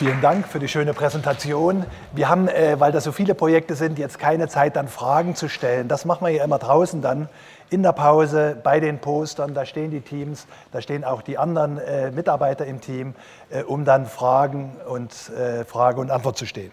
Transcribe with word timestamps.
vielen 0.00 0.22
Dank 0.22 0.48
für 0.48 0.58
die 0.58 0.68
schöne 0.68 0.94
Präsentation. 0.94 1.84
Wir 2.14 2.30
haben, 2.30 2.48
äh, 2.48 2.80
weil 2.80 2.90
das 2.90 3.04
so 3.04 3.12
viele 3.12 3.34
Projekte 3.34 3.74
sind, 3.74 3.98
jetzt 3.98 4.18
keine 4.18 4.48
Zeit, 4.48 4.76
dann 4.76 4.88
Fragen 4.88 5.34
zu 5.34 5.46
stellen. 5.50 5.88
Das 5.88 6.06
machen 6.06 6.24
wir 6.24 6.32
ja 6.32 6.42
immer 6.42 6.58
draußen 6.58 7.02
dann 7.02 7.28
in 7.68 7.82
der 7.82 7.92
Pause 7.92 8.56
bei 8.62 8.80
den 8.80 8.98
Postern. 8.98 9.52
Da 9.52 9.66
stehen 9.66 9.90
die 9.90 10.00
Teams, 10.00 10.46
da 10.72 10.80
stehen 10.80 11.04
auch 11.04 11.20
die 11.20 11.36
anderen 11.36 11.76
äh, 11.76 12.10
Mitarbeiter 12.12 12.64
im 12.64 12.80
Team, 12.80 13.12
äh, 13.50 13.62
um 13.62 13.84
dann 13.84 14.06
Fragen 14.06 14.74
und 14.88 15.12
äh, 15.36 15.66
Frage 15.66 16.00
und 16.00 16.10
Antwort 16.10 16.38
zu 16.38 16.46
stehen. 16.46 16.70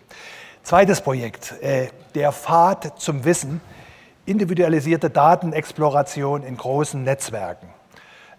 Zweites 0.63 1.01
Projekt, 1.01 1.53
äh, 1.61 1.89
der 2.15 2.31
Pfad 2.31 2.97
zum 2.97 3.25
Wissen, 3.25 3.59
individualisierte 4.25 5.09
Datenexploration 5.09 6.43
in 6.43 6.55
großen 6.55 7.03
Netzwerken. 7.03 7.67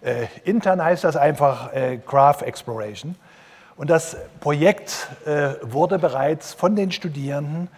Äh, 0.01 0.25
intern 0.45 0.83
heißt 0.83 1.03
das 1.03 1.15
einfach 1.15 1.69
Graph 2.07 2.41
Exploration. 2.41 3.15
Und 3.79 3.89
das 3.89 4.17
Projekt 4.41 5.07
äh, 5.25 5.51
wurde 5.61 5.99
bereits 5.99 6.53
von 6.53 6.75
den 6.75 6.91
Studierenden 6.91 7.69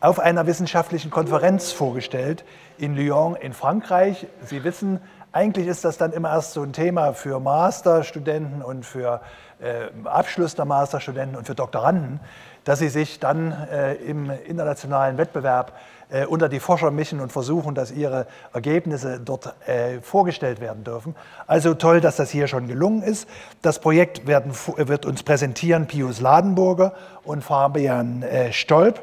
auf 0.00 0.18
einer 0.18 0.46
wissenschaftlichen 0.46 1.10
Konferenz 1.10 1.70
vorgestellt 1.70 2.44
in 2.78 2.96
Lyon 2.96 3.36
in 3.36 3.52
Frankreich. 3.52 4.26
Sie 4.42 4.64
wissen, 4.64 5.00
eigentlich 5.32 5.66
ist 5.66 5.84
das 5.84 5.96
dann 5.96 6.12
immer 6.12 6.30
erst 6.30 6.52
so 6.52 6.62
ein 6.62 6.72
Thema 6.72 7.12
für 7.12 7.40
Masterstudenten 7.40 8.62
und 8.62 8.84
für 8.84 9.20
äh, 9.60 9.88
Abschluss 10.04 10.54
der 10.54 10.64
Masterstudenten 10.64 11.36
und 11.36 11.46
für 11.46 11.54
Doktoranden, 11.54 12.20
dass 12.64 12.80
sie 12.80 12.88
sich 12.88 13.20
dann 13.20 13.52
äh, 13.52 13.94
im 13.94 14.30
internationalen 14.30 15.18
Wettbewerb 15.18 15.72
äh, 16.10 16.26
unter 16.26 16.48
die 16.48 16.58
Forscher 16.58 16.90
mischen 16.90 17.20
und 17.20 17.30
versuchen, 17.30 17.74
dass 17.74 17.92
ihre 17.92 18.26
Ergebnisse 18.52 19.20
dort 19.20 19.54
äh, 19.68 20.00
vorgestellt 20.00 20.60
werden 20.60 20.82
dürfen. 20.82 21.14
Also 21.46 21.74
toll, 21.74 22.00
dass 22.00 22.16
das 22.16 22.30
hier 22.30 22.48
schon 22.48 22.66
gelungen 22.66 23.02
ist. 23.02 23.28
Das 23.62 23.78
Projekt 23.78 24.26
werden, 24.26 24.52
wird 24.76 25.06
uns 25.06 25.22
präsentieren 25.22 25.86
Pius 25.86 26.20
Ladenburger 26.20 26.92
und 27.22 27.44
Fabian 27.44 28.22
äh, 28.22 28.52
Stolp. 28.52 29.00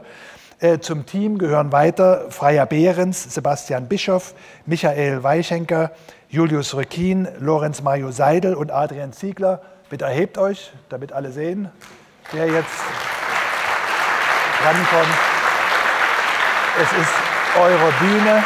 Äh, 0.59 0.80
zum 0.80 1.05
Team 1.05 1.38
gehören 1.38 1.72
weiter 1.72 2.31
Freya 2.31 2.66
Behrens, 2.66 3.31
Sebastian 3.31 3.88
Bischoff, 3.88 4.33
Michael 4.66 5.22
Weischenker, 5.22 5.91
Julius 6.30 6.73
Röckin, 6.73 7.27
Lorenz 7.39 7.83
Mario 7.83 8.09
Seidel 8.09 8.55
und 8.55 8.72
Adrian 8.72 9.13
Ziegler. 9.13 9.61
Bitte 9.91 10.05
erhebt 10.05 10.39
euch, 10.39 10.72
damit 10.89 11.13
alle 11.13 11.31
sehen, 11.31 11.69
wer 12.31 12.47
jetzt 12.47 12.73
rankommt. 14.66 15.16
Es 16.81 16.91
ist 16.91 17.13
eure 17.59 17.91
Bühne. 18.00 18.44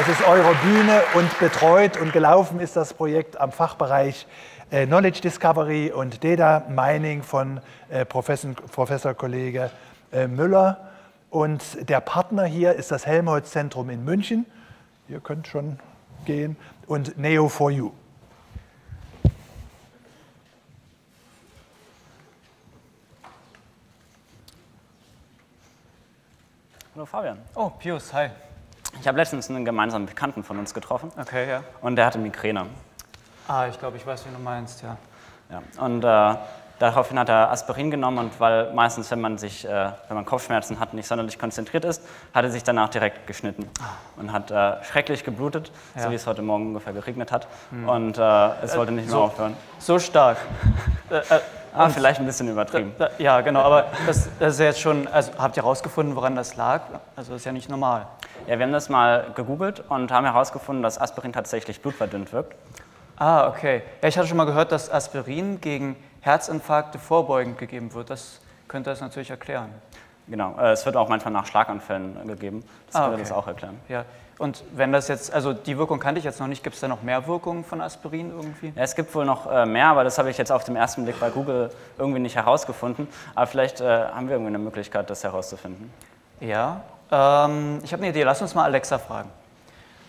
Es 0.00 0.08
ist 0.08 0.26
eure 0.26 0.52
Bühne 0.56 1.00
und 1.14 1.38
betreut 1.38 1.96
und 1.96 2.12
gelaufen 2.12 2.58
ist 2.58 2.74
das 2.74 2.92
Projekt 2.92 3.40
am 3.40 3.52
Fachbereich 3.52 4.26
äh, 4.72 4.84
Knowledge 4.84 5.20
Discovery 5.20 5.92
und 5.92 6.24
Data 6.24 6.64
Mining 6.68 7.22
von 7.22 7.60
äh, 7.88 8.04
Professor, 8.04 8.50
Professor 8.72 9.14
Kollege 9.14 9.70
äh, 10.12 10.26
Müller. 10.26 10.90
Und 11.34 11.88
der 11.88 12.00
Partner 12.00 12.44
hier 12.44 12.74
ist 12.74 12.92
das 12.92 13.06
Helmholtz-Zentrum 13.06 13.90
in 13.90 14.04
München. 14.04 14.46
Ihr 15.08 15.18
könnt 15.18 15.48
schon 15.48 15.80
gehen. 16.26 16.56
Und 16.86 17.16
Neo4U. 17.16 17.90
Hallo 26.94 27.04
Fabian. 27.04 27.38
Oh, 27.56 27.70
Pius, 27.70 28.12
hi. 28.12 28.30
Ich 29.00 29.08
habe 29.08 29.18
letztens 29.18 29.50
einen 29.50 29.64
gemeinsamen 29.64 30.06
Bekannten 30.06 30.44
von 30.44 30.60
uns 30.60 30.72
getroffen. 30.72 31.10
Okay, 31.20 31.48
ja. 31.48 31.64
Und 31.80 31.96
der 31.96 32.06
hatte 32.06 32.18
Migräne. 32.18 32.66
Ah, 33.48 33.66
ich 33.66 33.76
glaube, 33.80 33.96
ich 33.96 34.06
weiß, 34.06 34.24
wie 34.26 34.30
du 34.32 34.38
meinst, 34.40 34.84
ja. 34.84 34.96
Ja, 35.50 35.64
und 35.84 36.04
äh, 36.04 36.36
daraufhin 36.90 37.18
hat 37.18 37.28
er 37.28 37.50
Aspirin 37.50 37.90
genommen 37.90 38.18
und 38.18 38.40
weil 38.40 38.72
meistens, 38.72 39.10
wenn 39.10 39.20
man 39.20 39.38
sich, 39.38 39.64
äh, 39.64 39.90
wenn 40.08 40.16
man 40.16 40.24
Kopfschmerzen 40.24 40.80
hat, 40.80 40.94
nicht 40.94 41.06
sonderlich 41.06 41.38
konzentriert 41.38 41.84
ist, 41.84 42.02
hat 42.32 42.44
er 42.44 42.50
sich 42.50 42.62
danach 42.62 42.88
direkt 42.88 43.26
geschnitten 43.26 43.68
ah. 43.80 43.94
und 44.16 44.32
hat 44.32 44.50
äh, 44.50 44.82
schrecklich 44.84 45.24
geblutet, 45.24 45.72
ja. 45.94 46.02
so 46.02 46.10
wie 46.10 46.14
es 46.14 46.26
heute 46.26 46.42
Morgen 46.42 46.68
ungefähr 46.68 46.92
geregnet 46.92 47.32
hat. 47.32 47.46
Hm. 47.70 47.88
Und 47.88 48.18
äh, 48.18 48.48
es 48.62 48.76
wollte 48.76 48.92
nicht 48.92 49.06
mehr 49.06 49.12
so, 49.12 49.22
aufhören. 49.22 49.56
So 49.78 49.98
stark. 49.98 50.38
Äh, 51.10 51.18
äh, 51.18 51.40
Ah, 51.76 51.88
vielleicht 51.88 52.20
ein 52.20 52.26
bisschen 52.26 52.48
übertrieben. 52.48 52.94
Da, 52.96 53.08
da, 53.08 53.14
ja, 53.18 53.40
genau, 53.40 53.60
aber 53.60 53.86
das, 54.06 54.28
das, 54.38 54.54
ist 54.54 54.60
jetzt 54.60 54.80
schon, 54.80 55.08
also 55.08 55.32
habt 55.36 55.56
ihr 55.56 55.64
herausgefunden, 55.64 56.14
woran 56.14 56.36
das 56.36 56.54
lag? 56.54 56.82
Also 57.16 57.32
das 57.32 57.40
ist 57.40 57.46
ja 57.46 57.52
nicht 57.52 57.68
normal. 57.68 58.06
Ja, 58.46 58.58
wir 58.58 58.64
haben 58.64 58.72
das 58.72 58.88
mal 58.88 59.26
gegoogelt 59.34 59.82
und 59.88 60.12
haben 60.12 60.24
herausgefunden, 60.24 60.84
dass 60.84 61.00
Aspirin 61.00 61.32
tatsächlich 61.32 61.82
blutverdünnt 61.82 62.32
wirkt. 62.32 62.54
Ah, 63.16 63.48
okay. 63.48 63.82
Ja, 64.02 64.08
ich 64.08 64.16
hatte 64.16 64.28
schon 64.28 64.36
mal 64.36 64.44
gehört, 64.44 64.70
dass 64.70 64.90
Aspirin 64.90 65.60
gegen 65.60 65.96
Herzinfarkte 66.24 66.98
vorbeugend 66.98 67.58
gegeben 67.58 67.92
wird. 67.92 68.10
Das 68.10 68.40
könnte 68.66 68.90
das 68.90 69.00
natürlich 69.00 69.30
erklären. 69.30 69.70
Genau, 70.26 70.58
äh, 70.58 70.72
es 70.72 70.86
wird 70.86 70.96
auch 70.96 71.08
manchmal 71.08 71.32
nach 71.32 71.46
Schlaganfällen 71.46 72.26
gegeben. 72.26 72.64
Das 72.86 72.96
ah, 72.96 73.00
würde 73.02 73.14
okay. 73.14 73.22
das 73.22 73.32
auch 73.32 73.46
erklären. 73.46 73.78
Ja. 73.88 74.04
Und 74.38 74.64
wenn 74.72 74.90
das 74.90 75.08
jetzt, 75.08 75.32
also 75.32 75.52
die 75.52 75.78
Wirkung 75.78 76.00
kannte 76.00 76.18
ich 76.18 76.24
jetzt 76.24 76.40
noch 76.40 76.48
nicht, 76.48 76.64
gibt 76.64 76.74
es 76.74 76.80
da 76.80 76.88
noch 76.88 77.02
mehr 77.02 77.26
Wirkungen 77.28 77.62
von 77.62 77.80
Aspirin 77.80 78.30
irgendwie? 78.30 78.72
Ja, 78.74 78.82
es 78.82 78.96
gibt 78.96 79.14
wohl 79.14 79.24
noch 79.24 79.50
äh, 79.50 79.66
mehr, 79.66 79.88
aber 79.88 80.02
das 80.02 80.18
habe 80.18 80.30
ich 80.30 80.38
jetzt 80.38 80.50
auf 80.50 80.64
den 80.64 80.76
ersten 80.76 81.04
Blick 81.04 81.20
bei 81.20 81.30
Google 81.30 81.70
irgendwie 81.98 82.20
nicht 82.20 82.34
herausgefunden. 82.34 83.06
Aber 83.34 83.46
vielleicht 83.46 83.80
äh, 83.80 83.84
haben 83.84 84.26
wir 84.26 84.36
irgendwie 84.36 84.48
eine 84.48 84.58
Möglichkeit, 84.58 85.08
das 85.10 85.22
herauszufinden. 85.22 85.92
Ja, 86.40 86.80
ähm, 87.12 87.78
ich 87.84 87.92
habe 87.92 88.02
eine 88.02 88.10
Idee. 88.10 88.24
Lass 88.24 88.42
uns 88.42 88.54
mal 88.54 88.64
Alexa 88.64 88.98
fragen. 88.98 89.30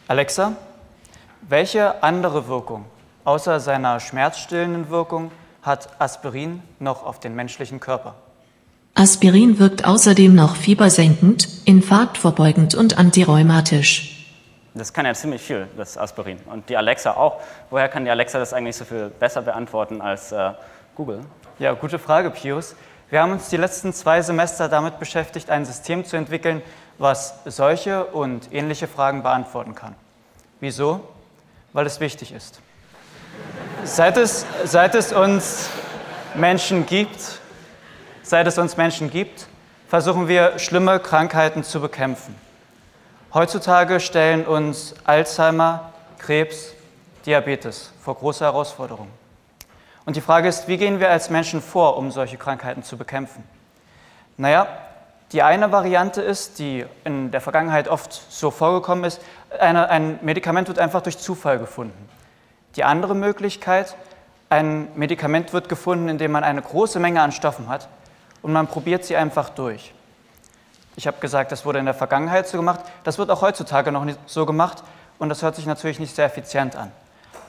Alexa, 0.07 0.53
welche 1.41 2.01
andere 2.01 2.47
Wirkung 2.47 2.85
außer 3.25 3.59
seiner 3.59 3.99
schmerzstillenden 3.99 4.89
Wirkung 4.89 5.31
hat 5.65 5.89
Aspirin 5.99 6.61
noch 6.79 7.05
auf 7.05 7.19
den 7.19 7.35
menschlichen 7.35 7.79
Körper? 7.79 8.15
Aspirin 8.93 9.59
wirkt 9.59 9.83
außerdem 9.83 10.33
noch 10.33 10.55
fiebersenkend, 10.55 11.47
infarktvorbeugend 11.65 12.75
und 12.75 12.97
antirheumatisch. 12.97 14.25
Das 14.73 14.93
kann 14.93 15.05
ja 15.05 15.13
ziemlich 15.13 15.41
viel, 15.41 15.67
das 15.77 15.97
Aspirin. 15.97 16.37
Und 16.45 16.69
die 16.69 16.77
Alexa 16.77 17.11
auch. 17.11 17.41
Woher 17.69 17.87
kann 17.89 18.05
die 18.05 18.11
Alexa 18.11 18.39
das 18.39 18.53
eigentlich 18.53 18.75
so 18.75 18.85
viel 18.85 19.09
besser 19.09 19.41
beantworten 19.41 20.01
als 20.01 20.31
äh, 20.31 20.51
Google? 20.95 21.21
Ja, 21.59 21.73
gute 21.73 21.97
Frage, 21.97 22.29
Pius. 22.29 22.75
Wir 23.09 23.21
haben 23.21 23.31
uns 23.31 23.49
die 23.49 23.57
letzten 23.57 23.93
zwei 23.93 24.21
Semester 24.21 24.67
damit 24.67 24.99
beschäftigt, 24.99 25.49
ein 25.49 25.65
System 25.65 26.03
zu 26.03 26.17
entwickeln, 26.17 26.61
was 26.97 27.35
solche 27.45 28.05
und 28.05 28.51
ähnliche 28.53 28.87
Fragen 28.87 29.23
beantworten 29.23 29.75
kann. 29.75 29.95
Wieso? 30.59 31.07
Weil 31.71 31.85
es 31.85 31.99
wichtig 31.99 32.31
ist. 32.31 32.59
Seit 33.83 34.17
es, 34.17 34.45
seit 34.63 34.95
es 34.95 35.13
uns 35.13 35.69
Menschen 36.33 36.85
gibt, 36.85 37.39
seit 38.23 38.47
es 38.47 38.57
uns 38.57 38.77
Menschen 38.77 39.09
gibt, 39.09 39.47
versuchen 39.87 40.27
wir 40.27 40.57
schlimme 40.57 40.99
Krankheiten 40.99 41.63
zu 41.63 41.79
bekämpfen. 41.79 42.35
Heutzutage 43.33 43.99
stellen 43.99 44.45
uns 44.45 44.95
Alzheimer, 45.03 45.91
Krebs, 46.17 46.73
Diabetes 47.25 47.91
vor 48.01 48.15
große 48.15 48.43
Herausforderungen. 48.43 49.11
Und 50.05 50.15
die 50.15 50.21
Frage 50.21 50.47
ist, 50.47 50.67
wie 50.67 50.77
gehen 50.77 50.99
wir 50.99 51.09
als 51.09 51.29
Menschen 51.29 51.61
vor, 51.61 51.97
um 51.97 52.11
solche 52.11 52.37
Krankheiten 52.37 52.83
zu 52.83 52.97
bekämpfen? 52.97 53.43
Naja, 54.37 54.67
die 55.31 55.41
eine 55.41 55.71
Variante 55.71 56.21
ist, 56.21 56.59
die 56.59 56.85
in 57.03 57.31
der 57.31 57.41
Vergangenheit 57.41 57.87
oft 57.87 58.13
so 58.13 58.51
vorgekommen 58.51 59.03
ist, 59.03 59.21
eine, 59.59 59.89
ein 59.89 60.19
Medikament 60.21 60.67
wird 60.67 60.79
einfach 60.79 61.01
durch 61.01 61.17
Zufall 61.17 61.59
gefunden. 61.59 62.09
Die 62.75 62.83
andere 62.83 63.15
Möglichkeit, 63.15 63.95
ein 64.49 64.87
Medikament 64.95 65.53
wird 65.53 65.69
gefunden, 65.69 66.09
indem 66.09 66.31
man 66.31 66.43
eine 66.43 66.61
große 66.61 66.99
Menge 66.99 67.21
an 67.21 67.31
Stoffen 67.31 67.69
hat 67.69 67.87
und 68.41 68.53
man 68.53 68.67
probiert 68.67 69.05
sie 69.05 69.15
einfach 69.15 69.49
durch. 69.49 69.93
Ich 70.95 71.07
habe 71.07 71.17
gesagt, 71.19 71.51
das 71.51 71.65
wurde 71.65 71.79
in 71.79 71.85
der 71.85 71.93
Vergangenheit 71.93 72.47
so 72.47 72.57
gemacht. 72.57 72.81
Das 73.03 73.17
wird 73.17 73.29
auch 73.29 73.41
heutzutage 73.41 73.91
noch 73.91 74.05
nicht 74.05 74.19
so 74.27 74.45
gemacht 74.45 74.83
und 75.19 75.29
das 75.29 75.41
hört 75.41 75.55
sich 75.55 75.65
natürlich 75.65 75.99
nicht 75.99 76.15
sehr 76.15 76.25
effizient 76.25 76.75
an. 76.75 76.91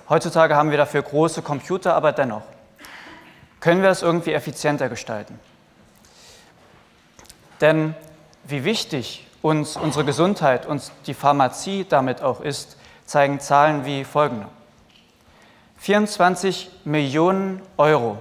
Heutzutage 0.09 0.57
haben 0.57 0.71
wir 0.71 0.79
dafür 0.79 1.03
große 1.03 1.43
Computer, 1.43 1.95
aber 1.95 2.13
dennoch. 2.13 2.43
Können 3.61 3.83
wir 3.83 3.89
das 3.89 4.03
irgendwie 4.03 4.33
effizienter 4.33 4.89
gestalten? 4.89 5.39
Denn 7.61 7.95
wie 8.45 8.65
wichtig 8.65 9.27
uns 9.43 9.77
unsere 9.77 10.05
Gesundheit, 10.05 10.67
uns 10.67 10.93
die 11.07 11.15
Pharmazie 11.15 11.85
damit 11.89 12.23
auch 12.23 12.41
ist, 12.41 12.77
zeigen 13.07 13.41
Zahlen 13.41 13.85
wie 13.85 14.05
folgende. 14.05 14.47
24 15.79 16.71
Millionen 16.85 17.61
Euro 17.77 18.19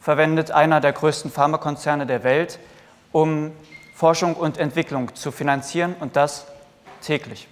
verwendet 0.00 0.50
einer 0.50 0.80
der 0.80 0.92
größten 0.92 1.30
Pharmakonzerne 1.30 2.06
der 2.06 2.24
Welt, 2.24 2.58
um 3.12 3.52
Forschung 3.94 4.34
und 4.34 4.58
Entwicklung 4.58 5.14
zu 5.14 5.30
finanzieren 5.30 5.94
und 6.00 6.16
das 6.16 6.46
täglich. 7.00 7.48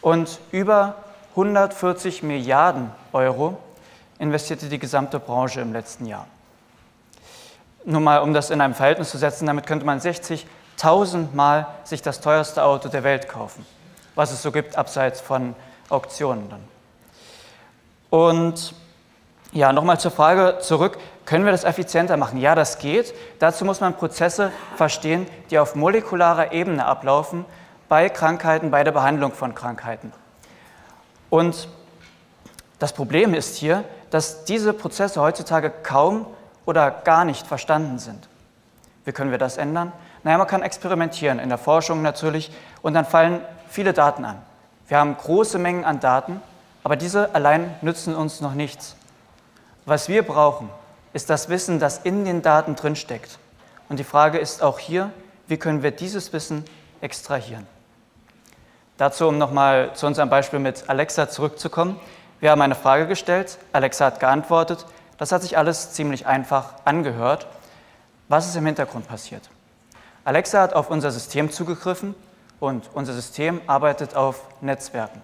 Und 0.00 0.38
über 0.52 0.96
140 1.30 2.22
Milliarden 2.22 2.90
Euro 3.12 3.58
investierte 4.18 4.68
die 4.68 4.78
gesamte 4.78 5.18
Branche 5.18 5.60
im 5.60 5.72
letzten 5.72 6.06
Jahr. 6.06 6.26
Nur 7.84 8.00
mal, 8.00 8.18
um 8.18 8.34
das 8.34 8.50
in 8.50 8.60
einem 8.60 8.74
Verhältnis 8.74 9.10
zu 9.10 9.18
setzen, 9.18 9.46
damit 9.46 9.66
könnte 9.66 9.86
man 9.86 10.00
60.000 10.00 11.34
Mal 11.34 11.66
sich 11.84 12.02
das 12.02 12.20
teuerste 12.20 12.64
Auto 12.64 12.88
der 12.88 13.04
Welt 13.04 13.28
kaufen, 13.28 13.64
was 14.14 14.32
es 14.32 14.42
so 14.42 14.50
gibt 14.50 14.76
abseits 14.76 15.20
von 15.20 15.54
Auktionen 15.88 16.48
dann. 16.50 16.75
Und 18.10 18.74
Ja, 19.56 19.72
nochmal 19.72 19.98
zur 19.98 20.10
Frage 20.10 20.58
zurück, 20.60 20.98
können 21.24 21.46
wir 21.46 21.52
das 21.52 21.64
effizienter 21.64 22.18
machen? 22.18 22.38
Ja, 22.38 22.54
das 22.54 22.78
geht. 22.78 23.14
Dazu 23.38 23.64
muss 23.64 23.80
man 23.80 23.94
Prozesse 23.94 24.52
verstehen, 24.76 25.26
die 25.50 25.58
auf 25.58 25.74
molekularer 25.74 26.52
Ebene 26.52 26.84
ablaufen, 26.84 27.46
bei 27.88 28.10
Krankheiten, 28.10 28.70
bei 28.70 28.84
der 28.84 28.92
Behandlung 28.92 29.32
von 29.32 29.54
Krankheiten. 29.54 30.12
Und 31.30 31.68
das 32.78 32.92
Problem 32.92 33.32
ist 33.32 33.56
hier, 33.56 33.84
dass 34.10 34.44
diese 34.44 34.74
Prozesse 34.74 35.22
heutzutage 35.22 35.70
kaum 35.70 36.26
oder 36.66 36.90
gar 36.90 37.24
nicht 37.24 37.46
verstanden 37.46 37.98
sind. 37.98 38.28
Wie 39.06 39.12
können 39.12 39.30
wir 39.30 39.38
das 39.38 39.56
ändern? 39.56 39.90
Naja, 40.22 40.36
man 40.36 40.46
kann 40.46 40.62
experimentieren, 40.62 41.38
in 41.38 41.48
der 41.48 41.56
Forschung 41.56 42.02
natürlich, 42.02 42.52
und 42.82 42.92
dann 42.92 43.06
fallen 43.06 43.40
viele 43.70 43.94
Daten 43.94 44.26
an. 44.26 44.36
Wir 44.88 44.98
haben 44.98 45.16
große 45.16 45.58
Mengen 45.58 45.86
an 45.86 45.98
Daten, 46.00 46.42
aber 46.86 46.94
diese 46.94 47.34
allein 47.34 47.74
nützen 47.82 48.14
uns 48.14 48.40
noch 48.40 48.54
nichts. 48.54 48.94
Was 49.86 50.08
wir 50.08 50.22
brauchen, 50.22 50.70
ist 51.14 51.28
das 51.30 51.48
Wissen, 51.48 51.80
das 51.80 51.98
in 51.98 52.24
den 52.24 52.42
Daten 52.42 52.76
drinsteckt. 52.76 53.40
Und 53.88 53.98
die 53.98 54.04
Frage 54.04 54.38
ist 54.38 54.62
auch 54.62 54.78
hier, 54.78 55.10
wie 55.48 55.56
können 55.56 55.82
wir 55.82 55.90
dieses 55.90 56.32
Wissen 56.32 56.64
extrahieren? 57.00 57.66
Dazu, 58.98 59.26
um 59.26 59.36
nochmal 59.36 59.94
zu 59.94 60.06
unserem 60.06 60.30
Beispiel 60.30 60.60
mit 60.60 60.88
Alexa 60.88 61.28
zurückzukommen. 61.28 61.98
Wir 62.38 62.52
haben 62.52 62.62
eine 62.62 62.76
Frage 62.76 63.08
gestellt, 63.08 63.58
Alexa 63.72 64.04
hat 64.04 64.20
geantwortet. 64.20 64.86
Das 65.18 65.32
hat 65.32 65.42
sich 65.42 65.58
alles 65.58 65.90
ziemlich 65.90 66.28
einfach 66.28 66.74
angehört. 66.84 67.48
Was 68.28 68.46
ist 68.46 68.54
im 68.54 68.64
Hintergrund 68.64 69.08
passiert? 69.08 69.42
Alexa 70.24 70.62
hat 70.62 70.74
auf 70.74 70.88
unser 70.88 71.10
System 71.10 71.50
zugegriffen 71.50 72.14
und 72.60 72.88
unser 72.94 73.12
System 73.12 73.60
arbeitet 73.66 74.14
auf 74.14 74.40
Netzwerken. 74.60 75.20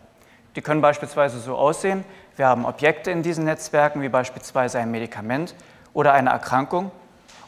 Die 0.56 0.62
können 0.62 0.80
beispielsweise 0.80 1.38
so 1.38 1.56
aussehen. 1.56 2.04
Wir 2.36 2.46
haben 2.46 2.64
Objekte 2.64 3.10
in 3.10 3.22
diesen 3.22 3.44
Netzwerken, 3.44 4.02
wie 4.02 4.08
beispielsweise 4.08 4.78
ein 4.78 4.90
Medikament 4.90 5.54
oder 5.94 6.12
eine 6.12 6.30
Erkrankung. 6.30 6.90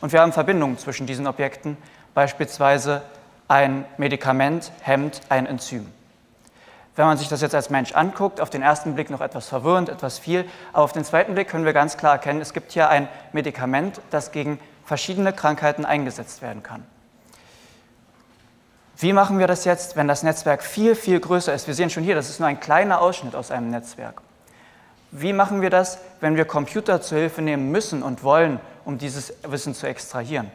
Und 0.00 0.12
wir 0.12 0.20
haben 0.20 0.32
Verbindungen 0.32 0.78
zwischen 0.78 1.06
diesen 1.06 1.26
Objekten, 1.26 1.76
beispielsweise 2.14 3.02
ein 3.48 3.84
Medikament 3.98 4.72
hemmt 4.82 5.20
ein 5.28 5.46
Enzym. 5.46 5.86
Wenn 6.96 7.06
man 7.06 7.16
sich 7.18 7.28
das 7.28 7.40
jetzt 7.40 7.54
als 7.54 7.70
Mensch 7.70 7.92
anguckt, 7.94 8.40
auf 8.40 8.50
den 8.50 8.62
ersten 8.62 8.94
Blick 8.94 9.10
noch 9.10 9.20
etwas 9.20 9.48
verwirrend, 9.48 9.88
etwas 9.88 10.18
viel, 10.18 10.44
aber 10.72 10.84
auf 10.84 10.92
den 10.92 11.04
zweiten 11.04 11.34
Blick 11.34 11.48
können 11.48 11.64
wir 11.64 11.72
ganz 11.72 11.96
klar 11.96 12.12
erkennen, 12.12 12.40
es 12.40 12.52
gibt 12.52 12.72
hier 12.72 12.88
ein 12.88 13.08
Medikament, 13.32 14.00
das 14.10 14.30
gegen 14.30 14.60
verschiedene 14.84 15.32
Krankheiten 15.32 15.84
eingesetzt 15.84 16.40
werden 16.40 16.62
kann. 16.62 16.84
Wie 18.96 19.12
machen 19.12 19.38
wir 19.38 19.46
das 19.46 19.64
jetzt, 19.64 19.96
wenn 19.96 20.08
das 20.08 20.22
Netzwerk 20.22 20.62
viel, 20.62 20.94
viel 20.94 21.20
größer 21.20 21.52
ist? 21.52 21.66
Wir 21.66 21.74
sehen 21.74 21.90
schon 21.90 22.04
hier, 22.04 22.14
das 22.14 22.30
ist 22.30 22.38
nur 22.38 22.48
ein 22.48 22.60
kleiner 22.60 23.00
Ausschnitt 23.00 23.34
aus 23.34 23.50
einem 23.50 23.70
Netzwerk. 23.70 24.22
Wie 25.10 25.32
machen 25.32 25.62
wir 25.62 25.70
das, 25.70 25.98
wenn 26.20 26.36
wir 26.36 26.44
Computer 26.44 27.00
zur 27.00 27.18
Hilfe 27.18 27.42
nehmen 27.42 27.70
müssen 27.70 28.02
und 28.02 28.22
wollen, 28.22 28.60
um 28.84 28.98
dieses 28.98 29.32
Wissen 29.42 29.74
zu 29.74 29.86
extrahieren? 29.86 30.50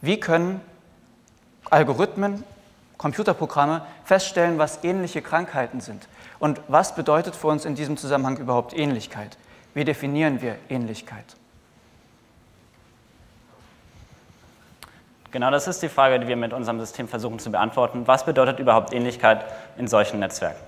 Wie 0.00 0.20
können 0.20 0.60
Algorithmen 1.70 2.44
Computerprogramme 2.98 3.82
feststellen, 4.04 4.58
was 4.58 4.82
ähnliche 4.84 5.22
Krankheiten 5.22 5.80
sind. 5.80 6.08
Und 6.38 6.60
was 6.68 6.94
bedeutet 6.94 7.34
für 7.34 7.46
uns 7.46 7.64
in 7.64 7.74
diesem 7.74 7.96
Zusammenhang 7.96 8.36
überhaupt 8.36 8.76
Ähnlichkeit? 8.76 9.38
Wie 9.72 9.84
definieren 9.84 10.42
wir 10.42 10.56
Ähnlichkeit? 10.68 11.24
Genau 15.30 15.50
das 15.50 15.68
ist 15.68 15.82
die 15.82 15.88
Frage, 15.88 16.20
die 16.20 16.28
wir 16.28 16.36
mit 16.36 16.52
unserem 16.52 16.80
System 16.80 17.08
versuchen 17.08 17.38
zu 17.38 17.50
beantworten. 17.50 18.06
Was 18.06 18.24
bedeutet 18.24 18.58
überhaupt 18.58 18.94
Ähnlichkeit 18.94 19.44
in 19.76 19.86
solchen 19.86 20.20
Netzwerken? 20.20 20.58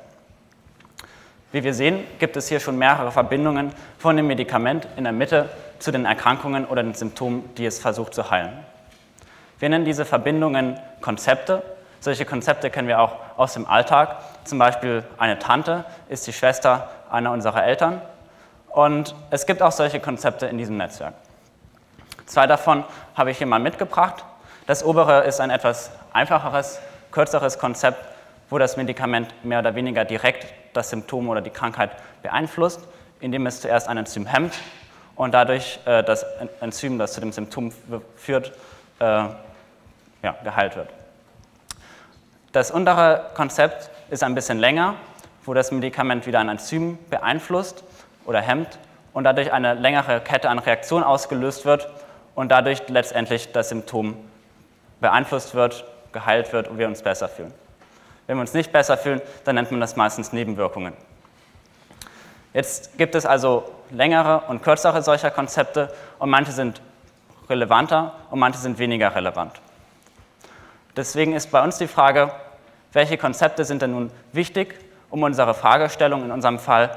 Wie 1.52 1.64
wir 1.64 1.74
sehen, 1.74 2.04
gibt 2.18 2.36
es 2.36 2.48
hier 2.48 2.60
schon 2.60 2.78
mehrere 2.78 3.10
Verbindungen 3.10 3.72
von 3.98 4.16
dem 4.16 4.26
Medikament 4.26 4.86
in 4.96 5.04
der 5.04 5.12
Mitte 5.12 5.48
zu 5.78 5.90
den 5.90 6.04
Erkrankungen 6.04 6.66
oder 6.66 6.82
den 6.82 6.94
Symptomen, 6.94 7.48
die 7.56 7.66
es 7.66 7.80
versucht 7.80 8.14
zu 8.14 8.30
heilen. 8.30 8.52
Wir 9.58 9.68
nennen 9.68 9.84
diese 9.84 10.04
Verbindungen 10.04 10.78
Konzepte 11.00 11.62
solche 12.00 12.24
Konzepte 12.24 12.70
kennen 12.70 12.88
wir 12.88 12.98
auch 12.98 13.16
aus 13.36 13.52
dem 13.52 13.66
Alltag. 13.66 14.16
Zum 14.44 14.58
Beispiel 14.58 15.04
eine 15.18 15.38
Tante 15.38 15.84
ist 16.08 16.26
die 16.26 16.32
Schwester 16.32 16.88
einer 17.10 17.30
unserer 17.30 17.62
Eltern. 17.64 18.00
Und 18.70 19.14
es 19.28 19.44
gibt 19.44 19.60
auch 19.60 19.72
solche 19.72 20.00
Konzepte 20.00 20.46
in 20.46 20.56
diesem 20.56 20.78
Netzwerk. 20.78 21.12
Zwei 22.24 22.46
davon 22.46 22.84
habe 23.14 23.30
ich 23.30 23.38
hier 23.38 23.46
mal 23.46 23.60
mitgebracht. 23.60 24.24
Das 24.70 24.84
obere 24.84 25.24
ist 25.24 25.40
ein 25.40 25.50
etwas 25.50 25.90
einfacheres, 26.12 26.80
kürzeres 27.10 27.58
Konzept, 27.58 27.98
wo 28.50 28.56
das 28.56 28.76
Medikament 28.76 29.34
mehr 29.44 29.58
oder 29.58 29.74
weniger 29.74 30.04
direkt 30.04 30.46
das 30.74 30.90
Symptom 30.90 31.28
oder 31.28 31.40
die 31.40 31.50
Krankheit 31.50 31.90
beeinflusst, 32.22 32.86
indem 33.18 33.46
es 33.46 33.62
zuerst 33.62 33.88
ein 33.88 33.96
Enzym 33.96 34.26
hemmt 34.26 34.54
und 35.16 35.34
dadurch 35.34 35.80
äh, 35.86 36.04
das 36.04 36.24
Enzym, 36.60 37.00
das 37.00 37.14
zu 37.14 37.20
dem 37.20 37.32
Symptom 37.32 37.72
führt, 38.14 38.52
äh, 39.00 39.04
ja, 39.04 40.36
geheilt 40.44 40.76
wird. 40.76 40.90
Das 42.52 42.70
untere 42.70 43.24
Konzept 43.34 43.90
ist 44.08 44.22
ein 44.22 44.36
bisschen 44.36 44.60
länger, 44.60 44.94
wo 45.46 45.52
das 45.52 45.72
Medikament 45.72 46.28
wieder 46.28 46.38
ein 46.38 46.48
Enzym 46.48 46.96
beeinflusst 47.10 47.82
oder 48.24 48.40
hemmt 48.40 48.78
und 49.14 49.24
dadurch 49.24 49.52
eine 49.52 49.74
längere 49.74 50.20
Kette 50.20 50.48
an 50.48 50.60
Reaktionen 50.60 51.02
ausgelöst 51.02 51.64
wird 51.64 51.90
und 52.36 52.52
dadurch 52.52 52.88
letztendlich 52.88 53.50
das 53.50 53.70
Symptom 53.70 54.29
beeinflusst 55.00 55.54
wird, 55.54 55.84
geheilt 56.12 56.52
wird 56.52 56.68
und 56.68 56.78
wir 56.78 56.86
uns 56.86 57.02
besser 57.02 57.28
fühlen. 57.28 57.52
Wenn 58.26 58.36
wir 58.36 58.42
uns 58.42 58.54
nicht 58.54 58.72
besser 58.72 58.96
fühlen, 58.96 59.20
dann 59.44 59.56
nennt 59.56 59.70
man 59.70 59.80
das 59.80 59.96
meistens 59.96 60.32
Nebenwirkungen. 60.32 60.92
Jetzt 62.52 62.98
gibt 62.98 63.14
es 63.14 63.26
also 63.26 63.70
längere 63.90 64.42
und 64.48 64.62
kürzere 64.62 65.02
solcher 65.02 65.30
Konzepte 65.30 65.92
und 66.18 66.30
manche 66.30 66.52
sind 66.52 66.80
relevanter 67.48 68.14
und 68.30 68.38
manche 68.38 68.58
sind 68.58 68.78
weniger 68.78 69.14
relevant. 69.14 69.52
Deswegen 70.96 71.34
ist 71.34 71.50
bei 71.50 71.62
uns 71.62 71.78
die 71.78 71.86
Frage, 71.86 72.32
welche 72.92 73.16
Konzepte 73.18 73.64
sind 73.64 73.82
denn 73.82 73.92
nun 73.92 74.10
wichtig, 74.32 74.74
um 75.10 75.22
unsere 75.22 75.54
Fragestellung 75.54 76.24
in 76.24 76.30
unserem 76.30 76.58
Fall, 76.58 76.96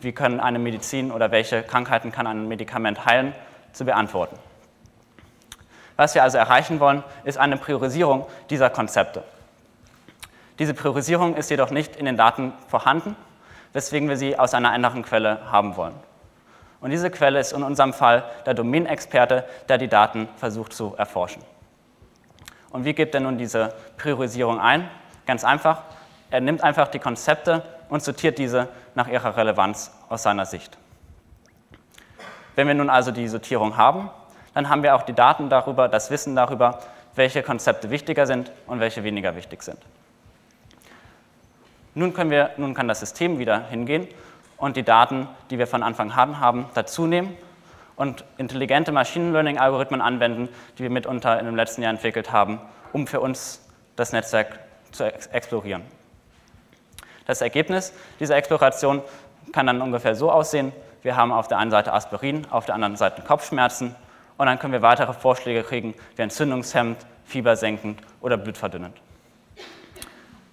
wie 0.00 0.12
können 0.12 0.40
eine 0.40 0.58
Medizin 0.58 1.10
oder 1.10 1.30
welche 1.30 1.62
Krankheiten 1.62 2.12
kann 2.12 2.26
ein 2.26 2.48
Medikament 2.48 3.06
heilen, 3.06 3.34
zu 3.72 3.84
beantworten. 3.84 4.36
Was 6.02 6.16
wir 6.16 6.24
also 6.24 6.36
erreichen 6.36 6.80
wollen, 6.80 7.04
ist 7.22 7.38
eine 7.38 7.56
Priorisierung 7.56 8.26
dieser 8.50 8.70
Konzepte. 8.70 9.22
Diese 10.58 10.74
Priorisierung 10.74 11.36
ist 11.36 11.48
jedoch 11.48 11.70
nicht 11.70 11.94
in 11.94 12.06
den 12.06 12.16
Daten 12.16 12.52
vorhanden, 12.66 13.14
weswegen 13.72 14.08
wir 14.08 14.16
sie 14.16 14.36
aus 14.36 14.52
einer 14.52 14.72
anderen 14.72 15.04
Quelle 15.04 15.52
haben 15.52 15.76
wollen. 15.76 15.94
Und 16.80 16.90
diese 16.90 17.08
Quelle 17.08 17.38
ist 17.38 17.52
in 17.52 17.62
unserem 17.62 17.92
Fall 17.92 18.24
der 18.46 18.54
Domänexperte, 18.54 19.44
der 19.68 19.78
die 19.78 19.86
Daten 19.86 20.28
versucht 20.38 20.72
zu 20.72 20.96
erforschen. 20.98 21.44
Und 22.70 22.84
wie 22.84 22.94
gibt 22.94 23.14
er 23.14 23.20
nun 23.20 23.38
diese 23.38 23.72
Priorisierung 23.96 24.58
ein? 24.58 24.90
Ganz 25.24 25.44
einfach, 25.44 25.82
er 26.32 26.40
nimmt 26.40 26.64
einfach 26.64 26.88
die 26.88 26.98
Konzepte 26.98 27.62
und 27.88 28.02
sortiert 28.02 28.38
diese 28.38 28.66
nach 28.96 29.06
ihrer 29.06 29.36
Relevanz 29.36 29.92
aus 30.08 30.24
seiner 30.24 30.46
Sicht. 30.46 30.76
Wenn 32.56 32.66
wir 32.66 32.74
nun 32.74 32.90
also 32.90 33.12
die 33.12 33.28
Sortierung 33.28 33.76
haben, 33.76 34.10
dann 34.54 34.68
haben 34.68 34.82
wir 34.82 34.94
auch 34.94 35.02
die 35.02 35.14
Daten 35.14 35.48
darüber, 35.48 35.88
das 35.88 36.10
Wissen 36.10 36.36
darüber, 36.36 36.80
welche 37.14 37.42
Konzepte 37.42 37.90
wichtiger 37.90 38.26
sind 38.26 38.52
und 38.66 38.80
welche 38.80 39.04
weniger 39.04 39.36
wichtig 39.36 39.62
sind. 39.62 39.78
Nun, 41.94 42.14
können 42.14 42.30
wir, 42.30 42.50
nun 42.56 42.74
kann 42.74 42.88
das 42.88 43.00
System 43.00 43.38
wieder 43.38 43.66
hingehen 43.68 44.08
und 44.56 44.76
die 44.76 44.82
Daten, 44.82 45.28
die 45.50 45.58
wir 45.58 45.66
von 45.66 45.82
Anfang 45.82 46.10
an 46.12 46.40
haben, 46.40 46.66
dazu 46.74 47.06
nehmen 47.06 47.36
und 47.96 48.24
intelligente 48.38 48.92
Machine 48.92 49.32
Learning-Algorithmen 49.32 50.00
anwenden, 50.00 50.48
die 50.78 50.84
wir 50.84 50.90
mitunter 50.90 51.38
in 51.38 51.46
dem 51.46 51.56
letzten 51.56 51.82
Jahr 51.82 51.90
entwickelt 51.90 52.32
haben, 52.32 52.60
um 52.92 53.06
für 53.06 53.20
uns 53.20 53.68
das 53.96 54.12
Netzwerk 54.12 54.58
zu 54.90 55.04
explorieren. 55.04 55.82
Das 57.26 57.40
Ergebnis 57.40 57.92
dieser 58.20 58.36
Exploration 58.36 59.02
kann 59.52 59.66
dann 59.66 59.82
ungefähr 59.82 60.14
so 60.14 60.30
aussehen. 60.30 60.72
Wir 61.02 61.16
haben 61.16 61.32
auf 61.32 61.48
der 61.48 61.58
einen 61.58 61.70
Seite 61.70 61.92
Aspirin, 61.92 62.46
auf 62.50 62.64
der 62.64 62.74
anderen 62.74 62.96
Seite 62.96 63.22
Kopfschmerzen 63.22 63.94
und 64.42 64.46
dann 64.46 64.58
können 64.58 64.72
wir 64.72 64.82
weitere 64.82 65.12
Vorschläge 65.12 65.62
kriegen, 65.62 65.94
wie 66.16 66.22
entzündungshemmend, 66.22 66.98
fiebersenkend 67.24 68.00
oder 68.20 68.36
blutverdünnend. 68.36 68.96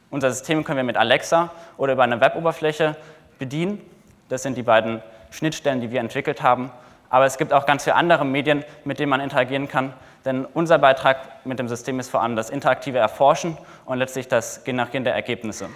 Unser 0.09 0.31
System 0.31 0.63
können 0.63 0.77
wir 0.77 0.83
mit 0.83 0.97
Alexa 0.97 1.51
oder 1.77 1.93
über 1.93 2.03
eine 2.03 2.21
Weboberfläche 2.21 2.95
bedienen. 3.37 3.81
Das 4.29 4.43
sind 4.43 4.55
die 4.57 4.63
beiden 4.63 5.03
Schnittstellen, 5.31 5.81
die 5.81 5.91
wir 5.91 5.99
entwickelt 5.99 6.41
haben 6.41 6.71
aber 7.09 7.25
es 7.25 7.37
gibt 7.37 7.53
auch 7.53 7.65
ganz 7.65 7.83
viele 7.83 7.95
andere 7.95 8.25
Medien, 8.25 8.63
mit 8.85 8.99
denen 8.99 9.09
man 9.09 9.19
interagieren 9.19 9.67
kann. 9.67 9.93
Denn 10.25 10.45
unser 10.45 10.77
Beitrag 10.77 11.45
mit 11.45 11.59
dem 11.59 11.67
System 11.67 11.99
ist 11.99 12.09
vor 12.09 12.21
allem 12.21 12.35
das 12.35 12.49
interaktive 12.49 12.99
Erforschen 12.99 13.57
und 13.85 13.97
letztlich 13.97 14.27
das 14.27 14.63
Generieren 14.63 15.03
der 15.03 15.15
Ergebnisse. 15.15 15.69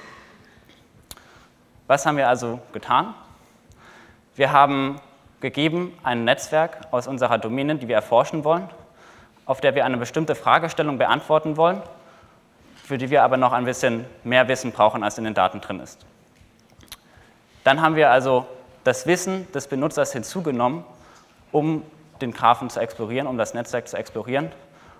Was 1.87 2.05
haben 2.05 2.17
wir 2.17 2.29
also 2.29 2.59
getan? 2.71 3.13
Wir 4.35 4.51
haben 4.51 4.99
gegeben 5.43 5.95
ein 6.03 6.23
Netzwerk 6.23 6.79
aus 6.89 7.05
unserer 7.05 7.37
Domäne, 7.37 7.75
die 7.75 7.89
wir 7.89 7.95
erforschen 7.95 8.45
wollen, 8.45 8.69
auf 9.45 9.61
der 9.61 9.75
wir 9.75 9.85
eine 9.85 9.97
bestimmte 9.97 10.35
Fragestellung 10.35 10.97
beantworten 10.97 11.57
wollen, 11.57 11.81
für 12.83 12.97
die 12.97 13.09
wir 13.09 13.23
aber 13.23 13.35
noch 13.35 13.51
ein 13.51 13.65
bisschen 13.65 14.05
mehr 14.23 14.47
Wissen 14.47 14.71
brauchen, 14.71 15.03
als 15.03 15.17
in 15.17 15.25
den 15.25 15.33
Daten 15.33 15.59
drin 15.59 15.81
ist. 15.81 16.05
Dann 17.65 17.81
haben 17.81 17.97
wir 17.97 18.09
also 18.09 18.47
das 18.85 19.05
Wissen 19.05 19.51
des 19.51 19.67
Benutzers 19.67 20.13
hinzugenommen, 20.13 20.85
um 21.51 21.83
den 22.21 22.31
Graphen 22.31 22.69
zu 22.69 22.79
explorieren, 22.79 23.27
um 23.27 23.37
das 23.37 23.53
Netzwerk 23.53 23.89
zu 23.89 23.97
explorieren 23.97 24.49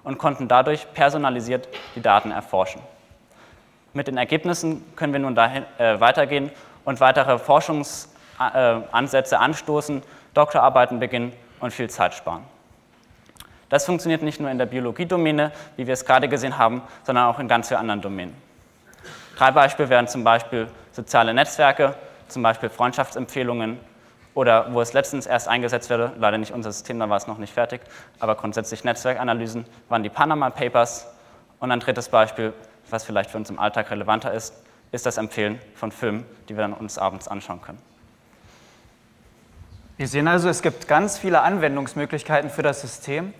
und 0.03 0.17
konnten 0.17 0.49
dadurch 0.49 0.93
personalisiert 0.93 1.69
die 1.95 2.01
Daten 2.01 2.31
erforschen. 2.31 2.81
Mit 3.93 4.07
den 4.07 4.17
Ergebnissen 4.17 4.83
können 4.97 5.13
wir 5.13 5.21
nun 5.21 5.35
dahin, 5.35 5.63
äh, 5.77 6.01
weitergehen 6.01 6.51
und 6.83 6.99
weitere 6.99 7.39
Forschungsansätze 7.39 9.39
anstoßen, 9.39 10.01
Doktorarbeiten 10.33 10.99
beginnen 10.99 11.33
und 11.59 11.71
viel 11.71 11.89
Zeit 11.89 12.13
sparen. 12.13 12.43
Das 13.69 13.85
funktioniert 13.85 14.21
nicht 14.21 14.39
nur 14.39 14.51
in 14.51 14.57
der 14.57 14.65
Biologiedomäne, 14.65 15.51
wie 15.77 15.87
wir 15.87 15.93
es 15.93 16.05
gerade 16.05 16.27
gesehen 16.27 16.57
haben, 16.57 16.81
sondern 17.03 17.25
auch 17.25 17.39
in 17.39 17.47
ganz 17.47 17.69
vielen 17.69 17.79
anderen 17.79 18.01
Domänen. 18.01 18.35
Drei 19.35 19.51
Beispiele 19.51 19.89
wären 19.89 20.07
zum 20.07 20.23
Beispiel 20.23 20.67
soziale 20.91 21.33
Netzwerke, 21.33 21.95
zum 22.27 22.43
Beispiel 22.43 22.69
Freundschaftsempfehlungen 22.69 23.79
oder 24.35 24.73
wo 24.73 24.81
es 24.81 24.93
letztens 24.93 25.25
erst 25.25 25.47
eingesetzt 25.47 25.89
wurde, 25.89 26.13
leider 26.17 26.37
nicht 26.37 26.51
unser 26.51 26.71
System, 26.71 26.99
da 26.99 27.09
war 27.09 27.17
es 27.17 27.27
noch 27.27 27.37
nicht 27.37 27.53
fertig, 27.53 27.81
aber 28.19 28.35
grundsätzlich 28.35 28.83
Netzwerkanalysen 28.83 29.65
waren 29.89 30.03
die 30.03 30.09
Panama 30.09 30.49
Papers. 30.49 31.07
Und 31.59 31.71
ein 31.71 31.79
drittes 31.79 32.09
Beispiel, 32.09 32.53
was 32.89 33.03
vielleicht 33.03 33.31
für 33.31 33.37
uns 33.37 33.49
im 33.49 33.57
Alltag 33.57 33.89
relevanter 33.89 34.33
ist, 34.33 34.53
ist 34.91 35.05
das 35.05 35.17
Empfehlen 35.17 35.59
von 35.75 35.91
Filmen, 35.91 36.25
die 36.49 36.55
wir 36.55 36.61
dann 36.61 36.73
uns 36.73 36.97
abends 36.97 37.27
anschauen 37.27 37.61
können. 37.61 37.92
Wir 39.95 40.07
sehen 40.07 40.27
also, 40.27 40.49
es 40.49 40.63
gibt 40.63 40.87
ganz 40.87 41.19
viele 41.19 41.41
Anwendungsmöglichkeiten 41.41 42.49
für 42.49 42.63
das 42.63 42.81
System. 42.81 43.31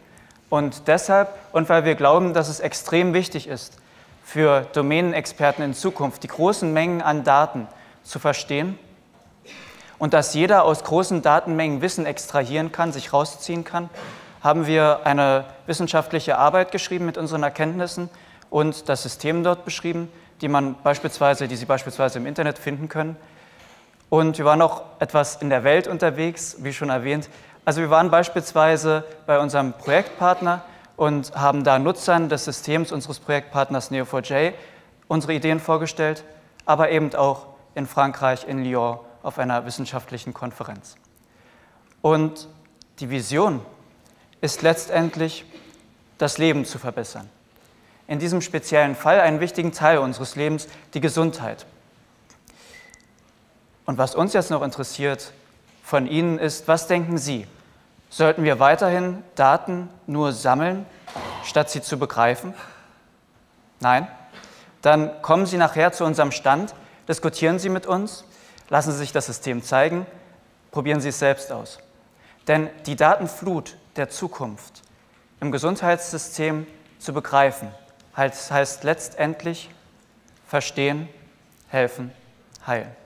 Und 0.50 0.88
deshalb, 0.88 1.30
und 1.52 1.68
weil 1.68 1.84
wir 1.84 1.96
glauben, 1.96 2.36
dass 2.36 2.48
es 2.48 2.60
extrem 2.60 3.14
wichtig 3.16 3.48
ist, 3.48 3.78
für 4.24 4.68
Domänenexperten 4.74 5.64
in 5.64 5.74
Zukunft 5.74 6.22
die 6.22 6.28
großen 6.28 6.72
Mengen 6.72 7.02
an 7.02 7.24
Daten 7.24 7.68
zu 8.04 8.20
verstehen 8.20 8.78
und 9.98 10.14
dass 10.14 10.36
jeder 10.36 10.64
aus 10.64 10.84
großen 10.84 11.24
Datenmengen 11.24 11.82
Wissen 11.82 12.06
extrahieren 12.06 12.72
kann, 12.72 12.92
sich 12.92 13.14
rausziehen 13.14 13.64
kann, 13.64 13.90
haben 14.42 14.68
wir 14.68 15.06
eine 15.06 15.46
wissenschaftliche 15.66 16.38
Arbeit 16.38 16.72
geschrieben 16.72 17.06
mit 17.06 17.18
unseren 17.18 17.42
Erkenntnissen 17.42 18.10
und 18.52 18.90
das 18.90 19.02
System 19.02 19.44
dort 19.44 19.66
beschrieben, 19.66 20.08
die 20.42 20.50
man 20.50 20.76
beispielsweise, 20.84 21.48
die 21.48 21.56
Sie 21.56 21.66
beispielsweise 21.66 22.20
im 22.20 22.28
Internet 22.28 22.60
finden 22.60 22.90
können. 22.90 23.16
Und 24.14 24.38
wir 24.38 24.46
waren 24.46 24.62
auch 24.62 24.84
etwas 25.00 25.38
in 25.38 25.50
der 25.50 25.64
Welt 25.64 25.88
unterwegs, 25.88 26.58
wie 26.60 26.72
schon 26.72 26.92
erwähnt. 26.92 27.32
Also 27.66 27.82
wir 27.82 27.90
waren 27.90 28.12
beispielsweise 28.12 29.06
bei 29.26 29.40
unserem 29.40 29.74
Projektpartner 29.74 30.64
und 30.98 31.36
haben 31.36 31.64
da 31.64 31.80
Nutzern 31.80 32.30
des 32.30 32.46
Systems 32.46 32.92
unseres 32.92 33.20
Projektpartners 33.20 33.90
Neo4j 33.90 34.54
unsere 35.08 35.34
Ideen 35.34 35.60
vorgestellt, 35.60 36.24
aber 36.68 36.92
eben 36.92 37.16
auch 37.16 37.48
in 37.74 37.88
Frankreich, 37.88 38.48
in 38.48 38.64
Lyon, 38.64 39.00
auf 39.24 39.40
einer 39.40 39.66
wissenschaftlichen 39.66 40.32
Konferenz. 40.32 40.96
Und 42.04 42.50
die 43.00 43.10
Vision 43.10 43.66
ist 44.42 44.62
letztendlich, 44.62 45.44
das 46.20 46.38
Leben 46.38 46.66
zu 46.66 46.78
verbessern. 46.78 47.28
In 48.08 48.20
diesem 48.20 48.42
speziellen 48.42 48.96
Fall 48.96 49.20
einen 49.22 49.40
wichtigen 49.40 49.72
Teil 49.72 49.98
unseres 49.98 50.36
Lebens, 50.36 50.68
die 50.94 51.02
Gesundheit. 51.02 51.66
Und 53.86 53.98
was 53.98 54.16
uns 54.16 54.34
jetzt 54.34 54.50
noch 54.50 54.62
interessiert 54.62 55.32
von 55.84 56.08
Ihnen 56.08 56.40
ist, 56.40 56.68
was 56.68 56.88
denken 56.88 57.18
Sie? 57.18 57.48
Sollten 58.10 58.44
wir 58.44 58.60
weiterhin 58.60 59.24
Daten 59.36 59.90
nur 60.06 60.34
sammeln, 60.34 60.86
statt 61.44 61.72
sie 61.72 61.82
zu 61.82 61.98
begreifen? 61.98 62.54
Nein? 63.80 64.08
Dann 64.84 65.22
kommen 65.22 65.46
Sie 65.46 65.58
nachher 65.58 65.92
zu 65.94 66.06
unserem 66.06 66.32
Stand, 66.32 66.76
diskutieren 67.08 67.58
Sie 67.58 67.70
mit 67.70 67.88
uns, 67.88 68.24
lassen 68.70 68.92
Sie 68.92 69.00
sich 69.00 69.14
das 69.14 69.26
System 69.26 69.64
zeigen, 69.64 70.06
probieren 70.72 71.02
Sie 71.02 71.10
es 71.10 71.20
selbst 71.20 71.52
aus. 71.52 71.80
Denn 72.48 72.70
die 72.86 72.96
Datenflut 72.96 73.78
der 73.96 74.10
Zukunft 74.10 74.84
im 75.40 75.52
Gesundheitssystem 75.52 76.68
zu 77.00 77.14
begreifen, 77.14 77.70
heißt 78.16 78.84
letztendlich 78.84 79.70
verstehen, 80.48 81.10
helfen, 81.70 82.12
heilen. 82.68 83.03